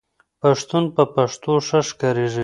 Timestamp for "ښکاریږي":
1.89-2.39